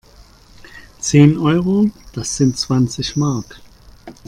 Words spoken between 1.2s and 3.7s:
Euro? Das sind zwanzig Mark!